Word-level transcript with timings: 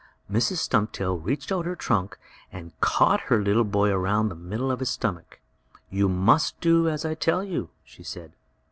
Mrs. 0.31 0.55
Stumptail 0.57 1.19
reached 1.23 1.51
out 1.51 1.67
her 1.67 1.75
trunk 1.75 2.17
and 2.51 2.71
caught 2.81 3.21
her 3.29 3.39
little 3.39 3.63
boy 3.63 3.91
around 3.91 4.29
the 4.29 4.35
middle 4.35 4.71
of 4.71 4.79
his 4.79 4.89
stomach. 4.89 5.39
"You 5.91 6.09
must 6.09 6.59
do 6.59 6.89
as 6.89 7.05
I 7.05 7.13
tell 7.13 7.43
you!" 7.43 7.69
she 7.83 8.01
said. 8.01 8.33